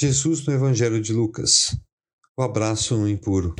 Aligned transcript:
Jesus 0.00 0.46
no 0.46 0.52
Evangelho 0.52 1.00
de 1.00 1.12
Lucas. 1.12 1.76
O 2.36 2.42
abraço 2.44 2.96
no 2.96 3.08
impuro. 3.08 3.56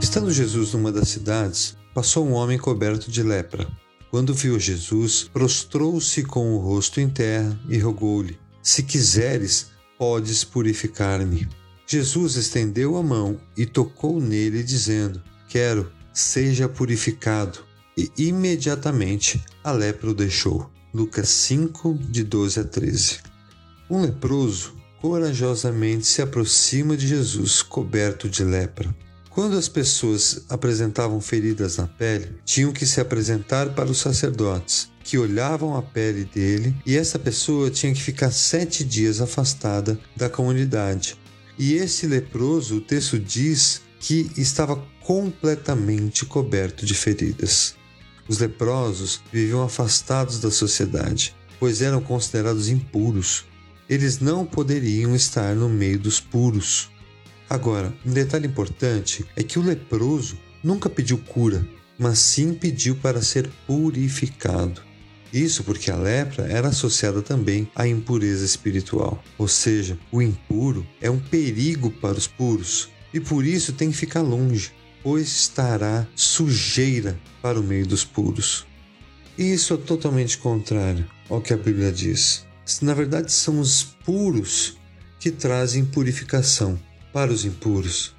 Estando 0.00 0.32
Jesus 0.32 0.72
numa 0.72 0.90
das 0.90 1.10
cidades, 1.10 1.76
passou 1.92 2.26
um 2.26 2.32
homem 2.32 2.56
coberto 2.56 3.10
de 3.10 3.22
lepra. 3.22 3.70
Quando 4.10 4.32
viu 4.32 4.58
Jesus, 4.58 5.28
prostrou-se 5.30 6.22
com 6.22 6.54
o 6.54 6.58
rosto 6.60 6.98
em 6.98 7.10
terra 7.10 7.60
e 7.68 7.76
rogou-lhe: 7.76 8.38
Se 8.62 8.82
quiseres, 8.82 9.70
podes 9.98 10.44
purificar-me. 10.44 11.46
Jesus 11.86 12.36
estendeu 12.36 12.96
a 12.96 13.02
mão 13.02 13.38
e 13.54 13.66
tocou 13.66 14.18
nele, 14.18 14.62
dizendo: 14.62 15.22
Quero 15.46 15.99
seja 16.12 16.68
purificado. 16.68 17.60
E 17.96 18.10
imediatamente 18.16 19.42
a 19.62 19.72
lepra 19.72 20.10
o 20.10 20.14
deixou. 20.14 20.70
Lucas 20.92 21.28
5, 21.28 21.94
de 21.94 22.24
12 22.24 22.60
a 22.60 22.64
13. 22.64 23.18
Um 23.88 24.02
leproso 24.02 24.74
corajosamente 25.00 26.06
se 26.06 26.20
aproxima 26.20 26.96
de 26.96 27.06
Jesus, 27.06 27.62
coberto 27.62 28.28
de 28.28 28.44
lepra. 28.44 28.94
Quando 29.30 29.56
as 29.56 29.68
pessoas 29.68 30.44
apresentavam 30.48 31.20
feridas 31.20 31.76
na 31.76 31.86
pele, 31.86 32.36
tinham 32.44 32.72
que 32.72 32.84
se 32.84 33.00
apresentar 33.00 33.70
para 33.74 33.90
os 33.90 33.98
sacerdotes, 33.98 34.90
que 35.04 35.16
olhavam 35.16 35.76
a 35.76 35.82
pele 35.82 36.24
dele, 36.24 36.74
e 36.84 36.96
essa 36.96 37.18
pessoa 37.18 37.70
tinha 37.70 37.94
que 37.94 38.02
ficar 38.02 38.32
sete 38.32 38.84
dias 38.84 39.20
afastada 39.20 39.98
da 40.16 40.28
comunidade. 40.28 41.16
E 41.56 41.74
esse 41.74 42.06
leproso, 42.06 42.76
o 42.76 42.80
texto 42.80 43.18
diz 43.18 43.80
que 44.00 44.30
estava 44.36 44.82
completamente 45.10 46.24
coberto 46.24 46.86
de 46.86 46.94
feridas. 46.94 47.74
Os 48.28 48.38
leprosos 48.38 49.20
viviam 49.32 49.60
afastados 49.60 50.38
da 50.38 50.52
sociedade, 50.52 51.34
pois 51.58 51.82
eram 51.82 52.00
considerados 52.00 52.68
impuros. 52.68 53.44
Eles 53.88 54.20
não 54.20 54.46
poderiam 54.46 55.12
estar 55.16 55.56
no 55.56 55.68
meio 55.68 55.98
dos 55.98 56.20
puros. 56.20 56.92
Agora, 57.48 57.92
um 58.06 58.12
detalhe 58.12 58.46
importante 58.46 59.26
é 59.34 59.42
que 59.42 59.58
o 59.58 59.62
leproso 59.62 60.38
nunca 60.62 60.88
pediu 60.88 61.18
cura, 61.18 61.66
mas 61.98 62.20
sim 62.20 62.54
pediu 62.54 62.94
para 62.94 63.20
ser 63.20 63.50
purificado. 63.66 64.80
Isso 65.32 65.64
porque 65.64 65.90
a 65.90 65.96
lepra 65.96 66.46
era 66.46 66.68
associada 66.68 67.20
também 67.20 67.68
à 67.74 67.84
impureza 67.84 68.44
espiritual, 68.44 69.20
ou 69.36 69.48
seja, 69.48 69.98
o 70.12 70.22
impuro 70.22 70.86
é 71.00 71.10
um 71.10 71.18
perigo 71.18 71.90
para 71.90 72.16
os 72.16 72.28
puros 72.28 72.88
e 73.12 73.18
por 73.18 73.44
isso 73.44 73.72
tem 73.72 73.90
que 73.90 73.96
ficar 73.96 74.22
longe 74.22 74.70
pois 75.02 75.28
estará 75.28 76.06
sujeira 76.14 77.18
para 77.40 77.58
o 77.58 77.62
meio 77.62 77.86
dos 77.86 78.04
puros. 78.04 78.66
E 79.38 79.52
isso 79.52 79.74
é 79.74 79.76
totalmente 79.76 80.38
contrário 80.38 81.06
ao 81.28 81.40
que 81.40 81.52
a 81.52 81.56
Bíblia 81.56 81.90
diz. 81.90 82.44
Na 82.82 82.94
verdade, 82.94 83.32
são 83.32 83.58
os 83.58 83.82
puros 84.04 84.76
que 85.18 85.30
trazem 85.30 85.84
purificação 85.84 86.78
para 87.12 87.32
os 87.32 87.44
impuros. 87.44 88.14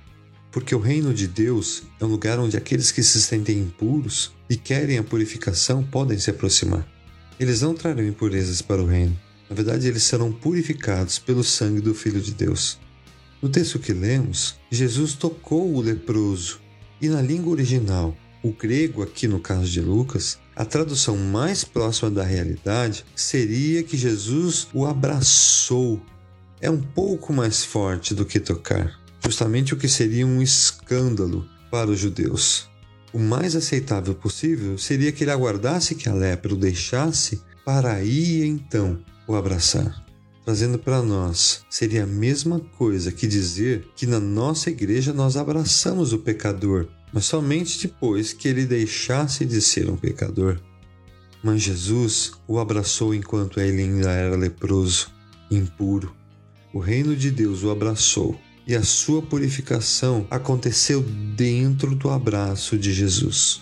Porque 0.52 0.76
o 0.76 0.80
reino 0.80 1.14
de 1.14 1.28
Deus 1.28 1.84
é 2.00 2.06
um 2.06 2.10
lugar 2.10 2.38
onde 2.40 2.58
aqueles 2.58 2.92
que 2.92 3.02
se 3.02 3.22
sentem 3.22 3.60
impuros 3.60 4.34
e 4.50 4.56
querem 4.56 4.98
a 4.98 5.04
purificação 5.04 5.84
podem 5.84 6.20
se 6.20 6.30
aproximar. 6.30 6.86
Eles 7.40 7.62
não 7.62 7.74
trarão 7.74 8.06
impurezas 8.06 8.62
para 8.62 8.82
o 8.82 8.86
reino. 8.86 9.18
Na 9.50 9.56
verdade, 9.56 9.88
eles 9.88 10.04
serão 10.04 10.32
purificados 10.32 11.18
pelo 11.20 11.44
sangue 11.44 11.82
do 11.82 11.94
Filho 11.94 12.22
de 12.22 12.34
Deus. 12.34 12.78
No 13.42 13.50
texto 13.50 13.80
que 13.80 13.94
lemos, 13.94 14.56
Jesus 14.70 15.14
tocou 15.14 15.74
o 15.74 15.82
leproso 15.82 16.60
e 17.02 17.10
na 17.10 17.22
língua 17.22 17.52
original, 17.52 18.16
o 18.44 18.52
grego, 18.52 19.02
aqui 19.02 19.28
no 19.28 19.40
caso 19.40 19.66
de 19.66 19.82
Lucas, 19.82 20.40
a 20.56 20.64
tradução 20.64 21.18
mais 21.18 21.64
próxima 21.64 22.12
da 22.12 22.24
realidade 22.24 23.06
seria 23.16 23.84
que 23.84 23.98
Jesus 23.98 24.68
o 24.74 24.86
abraçou. 24.86 26.02
É 26.60 26.70
um 26.70 26.82
pouco 26.82 27.34
mais 27.34 27.64
forte 27.64 28.14
do 28.14 28.26
que 28.26 28.40
tocar, 28.40 29.00
justamente 29.24 29.74
o 29.74 29.78
que 29.78 29.88
seria 29.88 30.26
um 30.26 30.42
escândalo 30.42 31.48
para 31.72 31.90
os 31.90 32.00
judeus. 32.00 32.70
O 33.14 33.20
mais 33.20 33.56
aceitável 33.56 34.14
possível 34.16 34.78
seria 34.78 35.12
que 35.12 35.24
ele 35.24 35.32
aguardasse 35.32 35.96
que 35.96 36.08
a 36.08 36.14
lepra 36.14 36.54
o 36.54 36.58
deixasse 36.58 37.42
para 37.66 37.94
aí 37.94 38.44
então 38.44 39.00
o 39.28 39.36
abraçar. 39.36 40.04
Trazendo 40.52 40.78
para 40.78 41.02
nós, 41.02 41.64
seria 41.70 42.04
a 42.04 42.06
mesma 42.06 42.60
coisa 42.78 43.10
que 43.10 43.26
dizer 43.26 43.88
que 43.96 44.06
na 44.06 44.20
nossa 44.20 44.70
igreja 44.70 45.14
nós 45.14 45.38
abraçamos 45.38 46.12
o 46.12 46.20
pecador, 46.20 46.90
mas 47.14 47.24
somente 47.24 47.88
depois 47.88 48.34
que 48.34 48.50
ele 48.50 48.66
deixasse 48.66 49.46
de 49.46 49.62
ser 49.62 49.90
um 49.90 49.96
pecador. 49.96 50.60
Mas 51.42 51.62
Jesus 51.62 52.34
o 52.46 52.60
abraçou 52.60 53.16
enquanto 53.16 53.62
ele 53.62 53.82
ainda 53.82 54.12
era 54.12 54.36
leproso, 54.36 55.10
impuro. 55.50 56.14
O 56.74 56.80
reino 56.80 57.16
de 57.16 57.32
Deus 57.32 57.64
o 57.64 57.72
abraçou 57.72 58.38
e 58.68 58.76
a 58.76 58.84
sua 58.84 59.22
purificação 59.22 60.28
aconteceu 60.30 61.02
dentro 61.02 61.96
do 61.96 62.10
abraço 62.10 62.78
de 62.78 62.92
Jesus. 62.92 63.62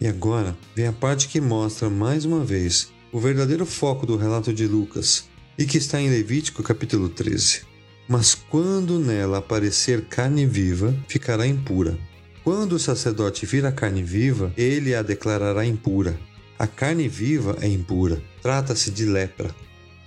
E 0.00 0.06
agora 0.06 0.56
vem 0.72 0.86
a 0.86 0.92
parte 0.92 1.26
que 1.26 1.40
mostra 1.40 1.90
mais 1.90 2.24
uma 2.24 2.44
vez 2.44 2.92
o 3.10 3.18
verdadeiro 3.18 3.66
foco 3.66 4.06
do 4.06 4.16
relato 4.16 4.52
de 4.52 4.68
Lucas, 4.68 5.24
e 5.58 5.64
que 5.64 5.78
está 5.78 6.00
em 6.00 6.10
Levítico 6.10 6.62
capítulo 6.62 7.08
13. 7.08 7.62
Mas 8.08 8.34
quando 8.34 8.98
nela 8.98 9.38
aparecer 9.38 10.06
carne 10.06 10.46
viva, 10.46 10.94
ficará 11.08 11.46
impura. 11.46 11.98
Quando 12.44 12.74
o 12.74 12.78
sacerdote 12.78 13.44
vir 13.46 13.66
a 13.66 13.72
carne 13.72 14.02
viva, 14.02 14.52
ele 14.56 14.94
a 14.94 15.02
declarará 15.02 15.64
impura. 15.64 16.18
A 16.58 16.66
carne 16.66 17.08
viva 17.08 17.56
é 17.60 17.66
impura, 17.66 18.22
trata-se 18.40 18.90
de 18.90 19.04
lepra. 19.04 19.54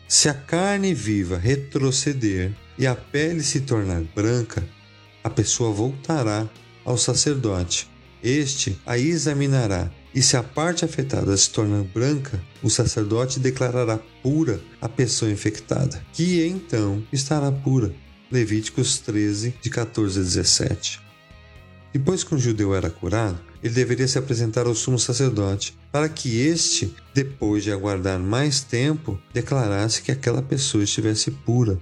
Se 0.08 0.30
a 0.30 0.34
carne 0.34 0.94
viva 0.94 1.38
retroceder 1.38 2.52
e 2.78 2.88
a 2.88 2.96
pele 2.96 3.44
se 3.44 3.60
tornar 3.62 4.02
branca, 4.16 4.64
a 5.24 5.30
pessoa 5.30 5.72
voltará 5.72 6.50
ao 6.86 6.98
sacerdote. 6.98 7.90
Este 8.24 8.78
a 8.86 8.98
examinará 8.98 9.92
e 10.14 10.22
se 10.22 10.36
a 10.36 10.44
parte 10.44 10.84
afetada 10.84 11.36
se 11.38 11.50
tornar 11.50 11.84
branca, 11.84 12.42
o 12.64 12.70
sacerdote 12.70 13.40
declarará 13.40 14.00
pura 14.24 14.60
a 14.82 14.90
pessoa 14.90 15.32
infectada, 15.32 16.04
que 16.14 16.46
então 16.46 17.04
estará 17.14 17.52
pura. 17.52 17.94
Levíticos 18.32 19.00
13, 19.00 19.56
de 19.62 19.70
14 19.70 20.20
a 20.20 20.24
17. 20.24 21.02
Depois 21.92 22.24
que 22.24 22.36
um 22.36 22.40
judeu 22.40 22.76
era 22.76 22.90
curado, 22.90 23.40
ele 23.64 23.74
deveria 23.74 24.08
se 24.08 24.18
apresentar 24.18 24.68
ao 24.68 24.76
sumo 24.76 25.00
sacerdote, 25.00 25.76
para 25.92 26.08
que 26.08 26.40
este, 26.40 26.94
depois 27.14 27.64
de 27.64 27.72
aguardar 27.72 28.20
mais 28.20 28.62
tempo, 28.62 29.20
declarasse 29.34 30.02
que 30.02 30.12
aquela 30.12 30.42
pessoa 30.42 30.84
estivesse 30.84 31.32
pura. 31.32 31.80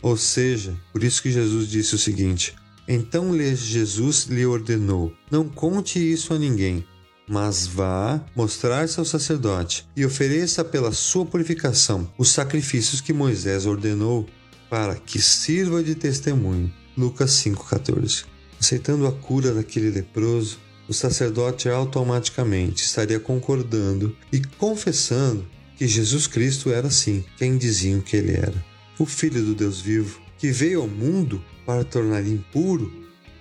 Ou 0.00 0.16
seja, 0.16 0.76
por 0.92 1.02
isso 1.02 1.20
que 1.20 1.32
Jesus 1.32 1.68
disse 1.68 1.96
o 1.96 1.98
seguinte: 1.98 2.54
Então 2.86 3.36
Jesus 3.36 4.26
lhe 4.26 4.46
ordenou: 4.46 5.12
Não 5.30 5.48
conte 5.48 5.98
isso 5.98 6.32
a 6.32 6.38
ninguém, 6.38 6.84
mas 7.28 7.66
vá 7.66 8.24
mostrar-se 8.34 8.98
ao 8.98 9.04
sacerdote 9.04 9.86
e 9.94 10.04
ofereça 10.04 10.64
pela 10.64 10.92
sua 10.92 11.26
purificação 11.26 12.10
os 12.16 12.30
sacrifícios 12.30 13.00
que 13.00 13.12
Moisés 13.12 13.66
ordenou 13.66 14.26
para 14.70 14.94
que 14.94 15.20
sirva 15.20 15.82
de 15.82 15.94
testemunho. 15.94 16.72
Lucas 16.96 17.30
5,14. 17.30 18.24
Aceitando 18.58 19.06
a 19.06 19.12
cura 19.12 19.52
daquele 19.54 19.90
leproso, 19.90 20.58
o 20.88 20.94
sacerdote 20.94 21.68
automaticamente 21.68 22.82
estaria 22.82 23.20
concordando 23.20 24.16
e 24.32 24.40
confessando 24.40 25.46
que 25.76 25.86
Jesus 25.86 26.26
Cristo 26.26 26.70
era 26.70 26.90
sim 26.90 27.24
quem 27.36 27.56
diziam 27.56 28.00
que 28.00 28.16
ele 28.16 28.32
era, 28.32 28.64
o 28.98 29.06
Filho 29.06 29.44
do 29.44 29.54
Deus 29.54 29.80
vivo, 29.80 30.20
que 30.38 30.50
veio 30.50 30.80
ao 30.80 30.88
mundo 30.88 31.44
para 31.64 31.84
tornar 31.84 32.26
impuro 32.26 32.90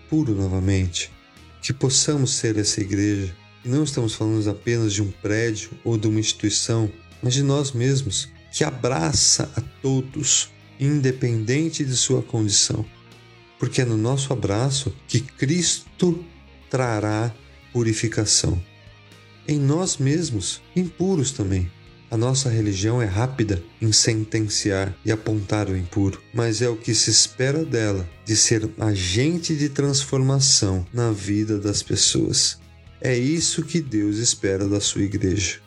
puro 0.10 0.36
novamente. 0.36 1.12
Que 1.62 1.74
possamos 1.74 2.36
ser 2.36 2.58
essa 2.58 2.80
igreja 2.80 3.36
não 3.70 3.84
estamos 3.84 4.14
falando 4.14 4.50
apenas 4.50 4.94
de 4.94 5.02
um 5.02 5.12
prédio 5.12 5.72
ou 5.84 5.98
de 5.98 6.08
uma 6.08 6.20
instituição, 6.20 6.92
mas 7.22 7.34
de 7.34 7.44
nós 7.44 7.72
mesmos, 7.72 8.30
que 8.52 8.64
abraça 8.64 9.52
a 9.56 9.62
todos, 9.82 10.50
independente 10.80 11.84
de 11.84 11.96
sua 11.96 12.22
condição. 12.22 12.86
Porque 13.60 13.82
é 13.82 13.86
no 13.86 13.98
nosso 13.98 14.32
abraço 14.32 14.94
que 15.08 15.20
Cristo 15.20 16.24
trará 16.70 17.34
purificação. 17.74 18.62
Em 19.48 19.60
nós 19.60 19.98
mesmos, 19.98 20.62
impuros 20.76 21.32
também. 21.32 21.72
A 22.10 22.16
nossa 22.16 22.50
religião 22.50 23.02
é 23.02 23.06
rápida 23.06 23.62
em 23.82 23.92
sentenciar 23.92 24.96
e 25.04 25.12
apontar 25.12 25.68
o 25.68 25.76
impuro, 25.76 26.22
mas 26.34 26.62
é 26.62 26.70
o 26.70 26.78
que 26.78 26.96
se 26.96 27.10
espera 27.10 27.66
dela 27.66 28.08
de 28.26 28.36
ser 28.36 28.70
agente 28.80 29.56
de 29.56 29.68
transformação 29.68 30.86
na 30.94 31.12
vida 31.12 31.60
das 31.60 31.84
pessoas. 31.84 32.60
É 33.00 33.16
isso 33.16 33.64
que 33.64 33.80
Deus 33.80 34.18
espera 34.18 34.68
da 34.68 34.80
sua 34.80 35.04
igreja. 35.04 35.60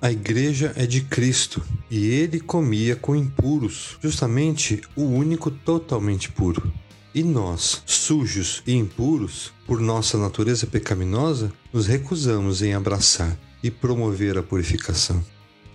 A 0.00 0.12
igreja 0.12 0.72
é 0.76 0.86
de 0.86 1.00
Cristo 1.00 1.62
e 1.90 2.06
ele 2.06 2.38
comia 2.38 2.94
com 2.94 3.16
impuros, 3.16 3.96
justamente 4.02 4.82
o 4.94 5.02
único 5.02 5.50
totalmente 5.50 6.30
puro. 6.30 6.70
E 7.14 7.22
nós, 7.22 7.82
sujos 7.86 8.62
e 8.66 8.74
impuros, 8.74 9.54
por 9.66 9.80
nossa 9.80 10.18
natureza 10.18 10.66
pecaminosa, 10.66 11.50
nos 11.72 11.86
recusamos 11.86 12.60
em 12.60 12.74
abraçar 12.74 13.38
e 13.62 13.70
promover 13.70 14.36
a 14.36 14.42
purificação. 14.42 15.24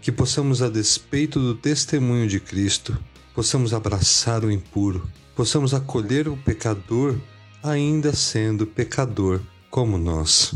Que 0.04 0.12
possamos, 0.12 0.62
a 0.62 0.70
despeito 0.70 1.40
do 1.40 1.56
testemunho 1.56 2.28
de 2.28 2.40
Cristo, 2.40 2.96
possamos 3.34 3.74
abraçar 3.74 4.46
o 4.46 4.52
impuro, 4.52 5.10
possamos 5.36 5.74
acolher 5.74 6.28
o 6.28 6.38
pecador, 6.38 7.18
ainda 7.64 8.14
sendo 8.14 8.68
pecador 8.68 9.42
como 9.70 9.98
nós. 9.98 10.54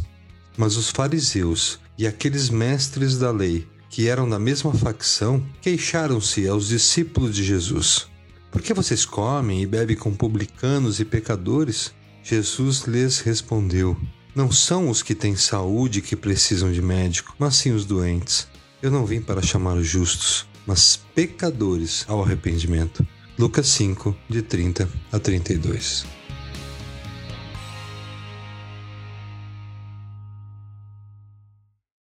Mas 0.57 0.77
os 0.77 0.89
fariseus 0.89 1.79
e 1.97 2.07
aqueles 2.07 2.49
mestres 2.49 3.17
da 3.17 3.31
lei, 3.31 3.67
que 3.89 4.07
eram 4.07 4.27
da 4.27 4.39
mesma 4.39 4.73
facção, 4.73 5.43
queixaram-se 5.61 6.47
aos 6.47 6.67
discípulos 6.67 7.35
de 7.35 7.43
Jesus. 7.43 8.07
Por 8.51 8.61
que 8.61 8.73
vocês 8.73 9.05
comem 9.05 9.61
e 9.61 9.65
bebem 9.65 9.95
com 9.95 10.13
publicanos 10.13 10.99
e 10.99 11.05
pecadores? 11.05 11.93
Jesus 12.23 12.83
lhes 12.83 13.19
respondeu: 13.19 13.97
Não 14.33 14.51
são 14.51 14.89
os 14.89 15.03
que 15.03 15.13
têm 15.13 15.35
saúde 15.35 16.01
que 16.01 16.15
precisam 16.15 16.71
de 16.71 16.81
médico, 16.81 17.35
mas 17.37 17.55
sim 17.55 17.71
os 17.71 17.85
doentes. 17.85 18.47
Eu 18.81 18.91
não 18.91 19.05
vim 19.05 19.21
para 19.21 19.41
chamar 19.41 19.75
os 19.75 19.87
justos, 19.87 20.45
mas 20.65 20.99
pecadores 21.13 22.05
ao 22.07 22.23
arrependimento. 22.23 23.05
Lucas 23.37 23.67
5, 23.67 24.15
de 24.29 24.41
30 24.41 24.89
a 25.11 25.19
32. 25.19 26.05